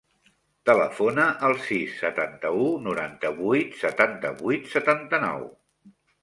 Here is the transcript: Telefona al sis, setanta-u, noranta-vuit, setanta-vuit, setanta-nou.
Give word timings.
Telefona 0.67 1.27
al 1.49 1.53
sis, 1.65 1.91
setanta-u, 2.05 2.65
noranta-vuit, 2.87 3.77
setanta-vuit, 3.83 4.67
setanta-nou. 4.79 5.47